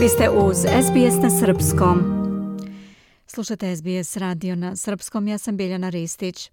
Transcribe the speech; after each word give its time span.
Vi 0.00 0.08
ste 0.08 0.30
uz 0.30 0.56
SBS 0.56 1.22
na 1.22 1.30
Srpskom. 1.30 1.98
Slušate 3.26 3.76
SBS 3.76 4.16
radio 4.16 4.56
na 4.56 4.76
Srpskom, 4.76 5.28
ja 5.28 5.38
sam 5.38 5.56
Biljana 5.56 5.88
Ristić. 5.88 6.50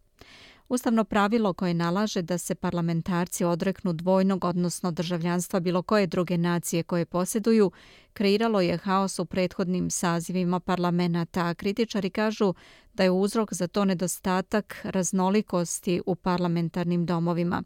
Ustavno 0.70 1.04
pravilo 1.04 1.54
koje 1.54 1.74
nalaže 1.74 2.22
da 2.22 2.38
se 2.38 2.56
parlamentarci 2.56 3.46
odreknu 3.46 3.94
dvojnog, 3.94 4.46
odnosno 4.46 4.92
državljanstva 4.92 5.60
bilo 5.60 5.82
koje 5.82 6.08
druge 6.08 6.38
nacije 6.38 6.84
koje 6.84 7.06
posjeduju, 7.06 7.72
kreiralo 8.14 8.62
je 8.62 8.78
haos 8.78 9.20
u 9.20 9.26
prethodnim 9.26 9.90
sazivima 9.90 10.60
parlamenta, 10.60 11.46
a 11.46 11.54
kritičari 11.54 12.10
kažu 12.10 12.54
da 12.94 13.04
je 13.04 13.12
uzrok 13.12 13.54
za 13.54 13.68
to 13.68 13.86
nedostatak 13.86 14.80
raznolikosti 14.84 16.02
u 16.06 16.16
parlamentarnim 16.16 17.06
domovima. 17.06 17.64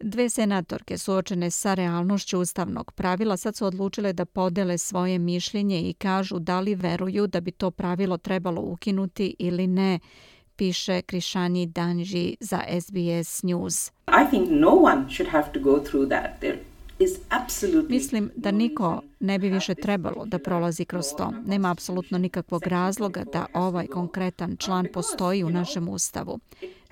Dve 0.00 0.28
senatorke 0.30 0.98
suočene 0.98 1.50
sa 1.50 1.74
realnošću 1.74 2.38
ustavnog 2.38 2.92
pravila 2.92 3.36
sad 3.36 3.56
su 3.56 3.66
odlučile 3.66 4.12
da 4.12 4.24
podele 4.24 4.78
svoje 4.78 5.18
mišljenje 5.18 5.80
i 5.80 5.92
kažu 5.92 6.38
da 6.38 6.60
li 6.60 6.74
veruju 6.74 7.26
da 7.26 7.40
bi 7.40 7.50
to 7.50 7.70
pravilo 7.70 8.16
trebalo 8.16 8.60
ukinuti 8.60 9.36
ili 9.38 9.66
ne, 9.66 9.98
piše 10.56 11.02
Krišani 11.02 11.66
Danji 11.66 12.36
za 12.40 12.60
SBS 12.80 13.42
News. 13.42 13.90
I 14.08 14.30
think 14.30 14.48
no 14.50 14.70
one 14.70 15.04
should 15.10 15.32
have 15.32 15.52
to 15.52 15.60
go 15.60 15.78
through 15.78 16.08
that. 16.08 16.40
There 16.40 16.58
Mislim 17.88 18.30
da 18.36 18.50
niko 18.50 19.02
ne 19.20 19.38
bi 19.38 19.48
više 19.48 19.74
trebalo 19.74 20.24
da 20.26 20.38
prolazi 20.38 20.84
kroz 20.84 21.04
to. 21.18 21.32
Nema 21.46 21.70
apsolutno 21.70 22.18
nikakvog 22.18 22.66
razloga 22.66 23.24
da 23.32 23.46
ovaj 23.54 23.86
konkretan 23.86 24.56
član 24.56 24.86
postoji 24.92 25.44
u 25.44 25.50
našem 25.50 25.88
ustavu. 25.88 26.38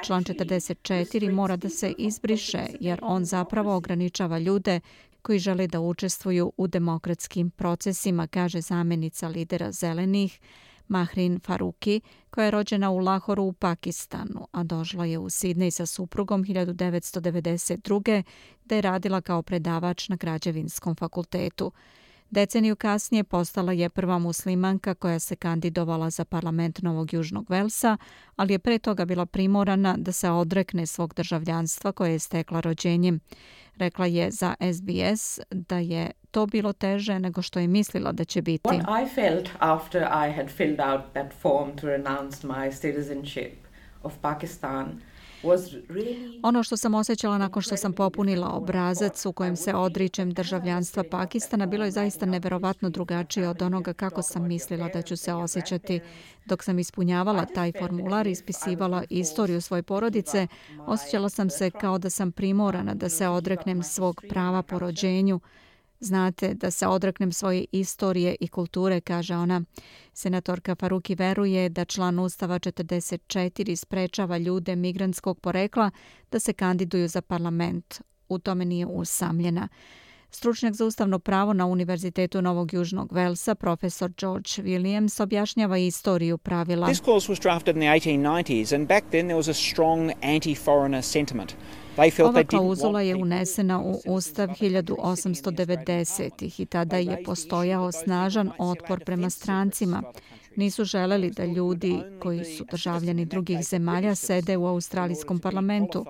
Član 0.05 0.25
44 0.25 1.33
mora 1.33 1.57
da 1.57 1.69
se 1.69 1.95
izbriše 1.99 2.67
jer 2.81 2.99
on 3.03 3.25
zapravo 3.25 3.77
ograničava 3.77 4.39
ljude 4.39 4.81
koji 5.23 5.39
žele 5.39 5.67
da 5.67 5.81
učestvuju 5.81 6.53
u 6.57 6.67
demokratskim 6.67 7.51
procesima, 7.51 8.27
kaže 8.27 8.61
zamjenica 8.61 9.29
lidera 9.29 9.73
zelenih 9.73 10.41
Mahrin 10.89 11.41
Faruki, 11.41 12.01
koja 12.31 12.45
je 12.45 12.51
rođena 12.51 12.91
u 12.91 12.99
Lahoru 12.99 13.43
u 13.43 13.53
Pakistanu, 13.53 14.47
a 14.53 14.63
došla 14.63 15.05
je 15.05 15.19
u 15.19 15.25
Sidney 15.25 15.71
sa 15.71 15.87
suprugom 15.87 16.45
1992. 16.45 18.23
da 18.65 18.75
je 18.75 18.83
radila 18.83 19.21
kao 19.21 19.43
predavač 19.43 20.09
na 20.09 20.17
građevinskom 20.17 20.97
fakultetu. 20.97 21.73
Deceniju 22.35 22.77
kasnije 22.77 23.25
postala 23.25 23.73
je 23.73 23.89
prva 23.89 24.19
muslimanka 24.19 24.95
koja 24.95 25.19
se 25.19 25.37
kandidovala 25.37 26.11
za 26.11 26.25
parlament 26.25 26.83
Novog 26.83 27.13
Južnog 27.13 27.51
Velsa, 27.51 27.97
ali 28.37 28.53
je 28.53 28.59
pre 28.59 28.79
toga 28.79 29.05
bila 29.05 29.27
primorana 29.27 29.95
da 29.99 30.13
se 30.13 30.31
odrekne 30.31 30.87
svog 30.87 31.15
državljanstva 31.15 31.93
koje 31.93 32.13
je 32.13 32.19
stekla 32.19 32.61
rođenjem. 32.61 33.21
Rekla 33.77 34.07
je 34.07 34.31
za 34.31 34.55
SBS 34.61 35.41
da 35.51 35.79
je 35.79 36.11
to 36.31 36.47
bilo 36.47 36.73
teže 36.73 37.19
nego 37.19 37.43
što 37.43 37.59
je 37.59 37.69
mislila 37.69 38.13
da 38.13 38.25
će 38.25 38.43
biti. 38.43 38.69
What 38.69 39.05
I 39.05 39.15
felt 39.15 39.49
after 39.59 40.03
I 40.03 40.33
had 40.37 40.51
filled 40.51 40.81
out 40.81 41.13
that 41.13 41.33
form 41.43 41.77
to 41.77 41.87
renounce 41.87 42.47
my 42.47 42.71
citizenship 42.81 43.55
of 44.03 44.13
Pakistan 44.21 45.01
Ono 46.43 46.63
što 46.63 46.77
sam 46.77 46.95
osjećala 46.95 47.39
nakon 47.39 47.63
što 47.63 47.77
sam 47.77 47.93
popunila 47.93 48.51
obrazac 48.53 49.27
u 49.27 49.33
kojem 49.33 49.57
se 49.57 49.75
odričem 49.75 50.31
državljanstva 50.31 51.05
Pakistana 51.11 51.67
bilo 51.67 51.85
je 51.85 51.91
zaista 51.91 52.27
neverovatno 52.27 52.91
drugačije 52.91 53.49
od 53.49 53.63
onoga 53.63 53.93
kako 53.93 54.23
sam 54.23 54.49
mislila 54.49 54.89
da 54.89 55.03
ću 55.03 55.17
se 55.17 55.33
osjećati. 55.33 56.01
Dok 56.45 56.63
sam 56.63 56.79
ispunjavala 56.79 57.45
taj 57.45 57.73
formular 57.79 58.27
i 58.27 58.31
ispisivala 58.31 59.05
istoriju 59.11 59.61
svoje 59.61 59.83
porodice, 59.83 60.47
osjećala 60.79 61.29
sam 61.29 61.51
se 61.51 61.71
kao 61.71 61.99
da 61.99 62.11
sam 62.11 62.33
primorana 62.33 62.95
da 62.95 63.09
se 63.09 63.29
odreknem 63.29 63.83
svog 63.83 64.23
prava 64.29 64.63
po 64.63 64.79
rođenju, 64.79 65.41
Znate 66.05 66.55
da 66.55 66.71
se 66.71 66.87
odreknem 66.87 67.33
svoje 67.33 67.65
istorije 67.73 68.37
i 68.41 68.49
kulture, 68.49 69.01
kaže 69.01 69.37
ona. 69.37 69.63
Senatorka 70.13 70.75
Faruki 70.75 71.15
veruje 71.15 71.69
da 71.69 71.85
član 71.85 72.19
Ustava 72.19 72.59
44 72.59 73.77
sprečava 73.77 74.39
ljude 74.39 74.77
migrantskog 74.77 75.41
porekla 75.41 75.91
da 76.31 76.41
se 76.41 76.53
kandiduju 76.53 77.09
za 77.09 77.23
parlament. 77.23 78.01
U 78.29 78.39
tome 78.39 78.65
nije 78.65 78.87
usamljena. 78.87 79.69
Stručnjak 80.31 80.75
za 80.75 80.85
ustavno 80.85 81.19
pravo 81.19 81.53
na 81.53 81.67
Univerzitetu 81.67 82.43
Novog 82.43 82.75
Južnog 82.75 83.13
Velsa, 83.13 83.55
profesor 83.55 84.11
George 84.21 84.51
Williams, 84.59 85.23
objašnjava 85.23 85.79
istoriju 85.79 86.39
pravila. 86.39 86.87
This 86.87 87.01
clause 87.01 87.33
was 87.33 87.43
drafted 87.43 87.77
in 87.77 87.83
the 87.83 87.89
1890s 87.89 88.75
and 88.75 88.89
back 88.89 89.05
then 89.11 89.27
there 89.27 89.37
was 89.37 89.49
a 89.49 89.55
strong 89.55 90.13
anti-foreigner 90.23 91.03
sentiment. 91.03 91.55
Ova 92.25 92.45
klauzula 92.45 93.01
je 93.01 93.17
unesena 93.17 93.81
u 93.81 94.01
Ustav 94.07 94.49
1890-ih 94.49 96.61
i 96.61 96.67
tada 96.67 96.97
je 96.97 97.23
postojao 97.25 97.93
snažan 97.93 98.51
otpor 98.59 99.05
prema 99.05 99.31
strancima. 99.31 100.03
Nisu 100.57 100.85
želeli 100.85 101.31
da 101.31 101.45
ljudi 101.45 102.03
koji 102.23 102.45
su 102.45 102.65
državljani 102.71 103.25
drugih 103.25 103.59
zemalja 103.63 104.15
sede 104.15 104.57
u 104.57 104.67
australijskom 104.67 105.39
parlamentu. 105.39 106.05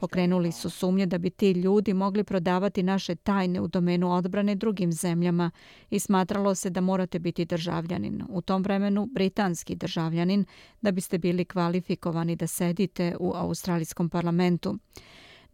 Pokrenuli 0.00 0.52
su 0.52 0.70
sumnje 0.70 1.06
da 1.06 1.18
bi 1.18 1.30
ti 1.30 1.50
ljudi 1.50 1.94
mogli 1.94 2.24
prodavati 2.24 2.82
naše 2.82 3.14
tajne 3.14 3.60
u 3.60 3.68
domenu 3.68 4.12
odbrane 4.12 4.54
drugim 4.54 4.92
zemljama 4.92 5.50
i 5.90 5.98
smatralo 5.98 6.54
se 6.54 6.70
da 6.70 6.80
morate 6.80 7.18
biti 7.18 7.44
državljanin. 7.44 8.22
U 8.28 8.42
tom 8.42 8.62
vremenu 8.62 9.06
britanski 9.06 9.74
državljanin 9.74 10.44
da 10.80 10.92
biste 10.92 11.18
bili 11.18 11.44
kvalifikovani 11.44 12.36
da 12.36 12.46
sedite 12.46 13.16
u 13.20 13.32
australijskom 13.34 14.08
parlamentu. 14.08 14.78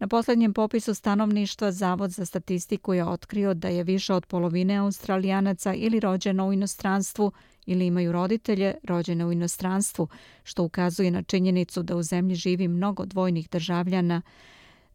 Na 0.01 0.07
posljednjem 0.07 0.53
popisu 0.53 0.93
stanovništva 0.93 1.71
Zavod 1.71 2.11
za 2.11 2.25
statistiku 2.25 2.93
je 2.93 3.05
otkrio 3.05 3.53
da 3.53 3.67
je 3.67 3.83
više 3.83 4.13
od 4.13 4.25
polovine 4.25 4.75
australijanaca 4.75 5.73
ili 5.73 5.99
rođeno 5.99 6.47
u 6.47 6.53
inostranstvu 6.53 7.31
ili 7.65 7.85
imaju 7.85 8.11
roditelje 8.11 8.73
rođene 8.83 9.25
u 9.25 9.31
inostranstvu, 9.31 10.07
što 10.43 10.63
ukazuje 10.63 11.11
na 11.11 11.23
činjenicu 11.23 11.83
da 11.83 11.95
u 11.95 12.03
zemlji 12.03 12.35
živi 12.35 12.67
mnogo 12.67 13.05
dvojnih 13.05 13.49
državljana. 13.49 14.21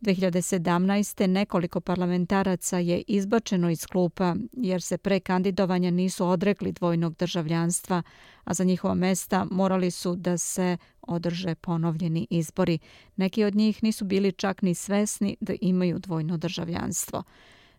2017. 0.01 1.27
nekoliko 1.27 1.81
parlamentaraca 1.81 2.79
je 2.79 3.03
izbačeno 3.07 3.71
iz 3.71 3.87
klupa 3.87 4.37
jer 4.53 4.83
se 4.83 4.99
pre 4.99 5.21
kandidovanja 5.21 5.91
nisu 5.91 6.27
odrekli 6.27 6.73
dvojnog 6.73 7.17
državljanstva, 7.17 8.03
a 8.45 8.55
za 8.55 8.65
njihova 8.65 8.95
mesta 8.95 9.47
morali 9.51 9.91
su 9.91 10.17
da 10.17 10.39
se 10.39 10.77
održe 11.03 11.55
ponovljeni 11.55 12.27
izbori. 12.31 12.79
Neki 13.17 13.45
od 13.45 13.55
njih 13.55 13.83
nisu 13.83 14.05
bili 14.05 14.33
čak 14.33 14.63
ni 14.63 14.75
svesni 14.75 15.37
da 15.41 15.53
imaju 15.61 15.99
dvojno 15.99 16.37
državljanstvo. 16.37 17.23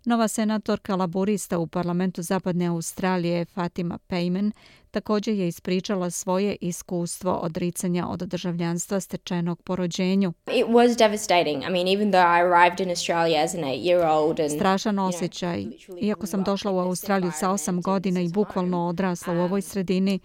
Nova 0.07 0.27
senatorka 0.27 0.95
laborista 0.95 1.57
u 1.59 1.67
parlamentu 1.67 2.21
Zapadne 2.21 2.65
Australije 2.65 3.45
Fatima 3.45 3.97
Payman 3.97 4.51
također 4.91 5.35
je 5.35 5.47
ispričala 5.47 6.09
svoje 6.09 6.57
iskustvo 6.61 7.31
odricanja 7.33 8.07
od 8.07 8.19
državljanstva 8.19 8.99
stečenog 8.99 9.61
po 9.61 9.75
rođenju. 9.75 10.33
It 10.47 10.65
was 10.65 10.97
devastating. 10.97 11.63
I 11.63 11.69
mean, 11.69 11.87
even 11.87 12.11
though 12.11 12.27
I 12.37 12.41
arrived 12.41 12.79
in 12.79 12.89
Australia 12.89 13.43
as 13.43 13.55
an 13.55 13.61
eight-year-old 13.61 14.41
and 14.41 14.51
Strašan 14.51 14.99
osjećaj. 14.99 15.65
Iako 16.01 16.27
sam 16.27 16.43
došla 16.43 16.71
u 16.71 16.79
Australiju 16.79 17.31
sa 17.39 17.51
osam 17.51 17.81
godina 17.81 18.21
i 18.21 18.29
bukvalno 18.29 18.87
odrasla 18.87 19.33
u 19.33 19.37
ovoj 19.37 19.61
sredini, 19.61 20.19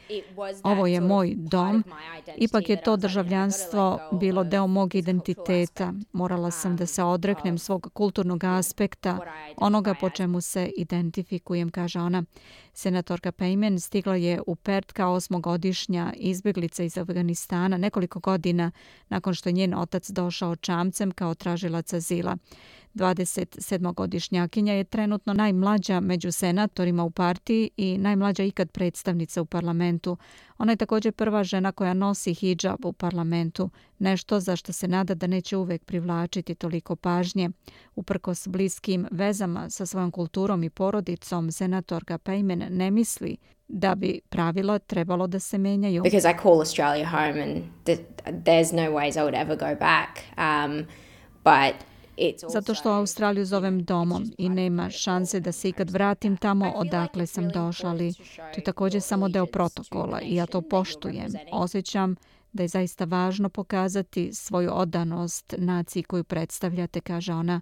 ovo 0.62 0.86
je 0.86 1.00
moj 1.00 1.34
dom, 1.36 1.84
ipak 2.36 2.68
je 2.68 2.82
to 2.82 2.96
državljanstvo 2.96 3.98
bilo 4.12 4.44
deo 4.44 4.66
mog 4.66 4.94
identiteta. 4.94 5.92
Morala 6.12 6.50
sam 6.50 6.76
da 6.76 6.86
se 6.86 7.02
odreknem 7.02 7.58
svog 7.58 7.90
kulturnog 7.92 8.44
aspekta, 8.44 9.18
onoga 9.56 9.94
po 10.00 10.10
čemu 10.10 10.40
se 10.40 10.70
identifikujem, 10.76 11.70
kaže 11.70 12.00
ona. 12.00 12.22
Senatorka 12.74 13.32
Payman 13.32 13.80
stigla 13.80 14.16
je 14.16 14.40
u 14.46 14.54
Pert 14.62 14.92
kao 14.92 15.12
osmogodišnja 15.12 16.12
izbjeglica 16.16 16.82
iz 16.82 16.98
Afganistana 16.98 17.76
nekoliko 17.76 18.20
godina 18.20 18.70
nakon 19.08 19.34
što 19.34 19.48
je 19.48 19.52
njen 19.52 19.74
otac 19.74 20.10
došao 20.10 20.56
čamcem 20.56 21.10
kao 21.10 21.34
tražilac 21.34 21.92
azila. 21.92 22.36
27-godišnjakinja 22.94 24.72
je 24.72 24.84
trenutno 24.84 25.32
najmlađa 25.32 26.00
među 26.00 26.32
senatorima 26.32 27.04
u 27.04 27.10
partiji 27.10 27.70
i 27.76 27.98
najmlađa 27.98 28.44
ikad 28.44 28.70
predstavnica 28.70 29.42
u 29.42 29.46
parlamentu. 29.46 30.16
Ona 30.58 30.72
je 30.72 30.76
također 30.76 31.12
prva 31.12 31.44
žena 31.44 31.72
koja 31.72 31.94
nosi 31.94 32.34
hijab 32.34 32.84
u 32.84 32.92
parlamentu, 32.92 33.70
nešto 33.98 34.40
za 34.40 34.56
što 34.56 34.72
se 34.72 34.88
nada 34.88 35.14
da 35.14 35.26
neće 35.26 35.56
uvek 35.56 35.84
privlačiti 35.84 36.54
toliko 36.54 36.96
pažnje. 36.96 37.50
Uprkos 37.94 38.48
bliskim 38.48 39.06
vezama 39.10 39.70
sa 39.70 39.86
svojom 39.86 40.10
kulturom 40.10 40.62
i 40.62 40.70
porodicom, 40.70 41.52
senatorka 41.52 42.18
Payman 42.18 42.66
ne 42.70 42.90
misli 42.90 43.36
da 43.68 43.94
bi 43.94 44.20
pravila 44.28 44.78
trebalo 44.78 45.26
da 45.26 45.38
se 45.38 45.58
menjaju. 45.58 46.02
Because 46.02 46.30
I 46.30 46.34
call 46.42 46.60
Australia 46.60 47.06
home 47.06 47.42
and 47.42 47.62
there's 48.44 48.72
no 48.72 48.92
ways 48.92 49.16
I 49.16 49.22
would 49.22 49.34
ever 49.34 49.56
go 49.56 49.74
back. 49.80 50.18
Um, 50.38 50.86
but 51.44 51.91
Zato 52.48 52.74
što 52.74 52.90
Australiju 52.90 53.44
zovem 53.44 53.84
domom 53.84 54.24
i 54.38 54.48
nema 54.48 54.90
šanse 54.90 55.40
da 55.40 55.52
se 55.52 55.68
ikad 55.68 55.90
vratim 55.90 56.36
tamo 56.36 56.72
odakle 56.76 57.26
sam 57.26 57.48
došla, 57.48 57.90
ali 57.90 58.14
to 58.36 58.56
je 58.56 58.64
također 58.64 59.02
samo 59.02 59.28
deo 59.28 59.46
protokola 59.46 60.20
i 60.20 60.34
ja 60.34 60.46
to 60.46 60.60
poštujem. 60.60 61.32
Osjećam 61.52 62.16
da 62.52 62.62
je 62.62 62.68
zaista 62.68 63.04
važno 63.04 63.48
pokazati 63.48 64.32
svoju 64.32 64.70
odanost 64.72 65.54
naciji 65.58 66.02
koju 66.02 66.24
predstavljate, 66.24 67.00
kaže 67.00 67.32
ona. 67.32 67.60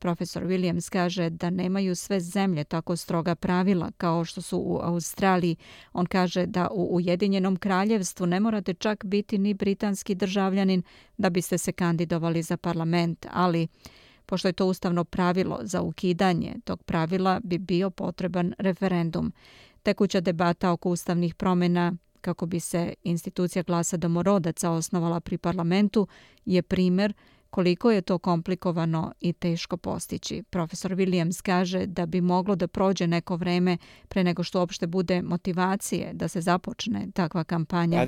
Profesor 0.00 0.42
Williams 0.42 0.90
kaže 0.90 1.30
da 1.30 1.50
nemaju 1.50 1.94
sve 1.96 2.20
zemlje 2.20 2.64
tako 2.64 2.96
stroga 2.96 3.34
pravila 3.34 3.90
kao 3.96 4.24
što 4.24 4.42
su 4.42 4.58
u 4.58 4.78
Australiji. 4.82 5.56
On 5.92 6.06
kaže 6.06 6.46
da 6.46 6.68
u 6.72 6.96
Ujedinjenom 6.96 7.56
kraljevstvu 7.56 8.26
ne 8.26 8.40
morate 8.40 8.74
čak 8.74 9.04
biti 9.04 9.38
ni 9.38 9.54
britanski 9.54 10.14
državljanin 10.14 10.82
da 11.16 11.30
biste 11.30 11.58
se 11.58 11.72
kandidovali 11.72 12.42
za 12.42 12.56
parlament, 12.56 13.26
ali 13.32 13.68
pošto 14.26 14.48
je 14.48 14.52
to 14.52 14.66
ustavno 14.66 15.04
pravilo 15.04 15.58
za 15.62 15.82
ukidanje 15.82 16.54
tog 16.64 16.82
pravila 16.82 17.40
bi 17.44 17.58
bio 17.58 17.90
potreban 17.90 18.54
referendum. 18.58 19.32
Tekuća 19.82 20.20
debata 20.20 20.70
oko 20.70 20.90
ustavnih 20.90 21.34
promjena 21.34 21.92
kako 22.20 22.46
bi 22.46 22.60
se 22.60 22.94
institucija 23.02 23.62
glasa 23.62 23.96
domorodaca 23.96 24.70
osnovala 24.70 25.20
pri 25.20 25.38
parlamentu 25.38 26.06
je 26.44 26.62
primjer 26.62 27.12
koliko 27.50 27.90
je 27.90 28.00
to 28.00 28.18
komplikovano 28.18 29.12
i 29.20 29.32
teško 29.32 29.76
postići. 29.76 30.42
Profesor 30.50 30.92
Williams 30.92 31.42
kaže 31.42 31.86
da 31.86 32.06
bi 32.06 32.20
moglo 32.20 32.56
da 32.56 32.68
prođe 32.68 33.06
neko 33.06 33.36
vreme 33.36 33.78
pre 34.08 34.24
nego 34.24 34.42
što 34.42 34.58
uopšte 34.58 34.86
bude 34.86 35.22
motivacije 35.22 36.12
da 36.12 36.28
se 36.28 36.40
započne 36.40 37.08
takva 37.14 37.44
kampanja. 37.44 38.06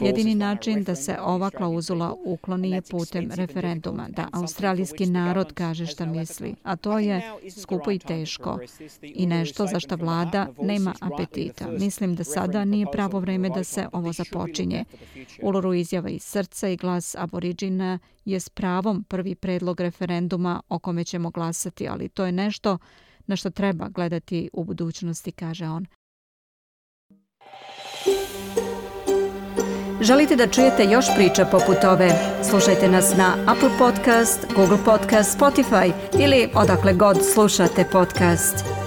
Jedini 0.00 0.34
način 0.34 0.84
da 0.84 0.94
se 0.94 1.16
ova 1.20 1.50
klauzula 1.50 2.14
ukloni 2.24 2.70
je 2.70 2.82
putem 2.82 3.30
referenduma, 3.34 4.08
da 4.08 4.28
australijski 4.32 5.06
narod 5.06 5.52
kaže 5.52 5.86
šta 5.86 6.06
misli, 6.06 6.54
a 6.62 6.76
to 6.76 6.98
je 6.98 7.22
skupo 7.60 7.90
i 7.90 7.98
teško 7.98 8.58
i 9.02 9.26
nešto 9.26 9.66
za 9.66 9.80
što 9.80 9.96
vlada 9.96 10.46
nema 10.62 10.94
apetita. 11.00 11.68
Mislim 11.70 12.14
da 12.14 12.24
sada 12.24 12.64
nije 12.64 12.86
pravo 12.92 13.20
vreme 13.20 13.48
da 13.48 13.64
se 13.64 13.88
ovo 13.92 14.12
započinje. 14.12 14.84
Uluru 15.42 15.74
izjava 15.74 16.08
iz 16.08 16.22
srca 16.22 16.68
i 16.68 16.76
glas 16.76 17.14
aboriđina 17.18 17.97
je 18.24 18.40
s 18.40 18.48
pravom 18.48 19.04
prvi 19.04 19.34
predlog 19.34 19.80
referenduma 19.80 20.60
o 20.68 20.78
kome 20.78 21.04
ćemo 21.04 21.30
glasati, 21.30 21.88
ali 21.88 22.08
to 22.08 22.26
je 22.26 22.32
nešto 22.32 22.78
na 23.26 23.36
što 23.36 23.50
treba 23.50 23.88
gledati 23.88 24.50
u 24.52 24.64
budućnosti, 24.64 25.32
kaže 25.32 25.68
on. 25.68 25.86
Želite 30.00 30.36
da 30.36 30.46
čujete 30.46 30.84
još 30.84 31.06
priča 31.16 31.44
poput 31.44 31.84
ove? 31.84 32.10
Slušajte 32.50 32.88
nas 32.88 33.16
na 33.16 33.34
Apple 33.46 33.70
Podcast, 33.78 34.46
Google 34.56 34.78
Podcast, 34.84 35.38
Spotify 35.38 35.92
ili 36.20 36.48
odakle 36.54 36.94
god 36.94 37.16
slušate 37.32 37.84
podcast. 37.92 38.77